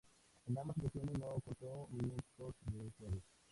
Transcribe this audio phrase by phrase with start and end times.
[0.47, 3.21] En ambas ocasiones no contó minutos de juego.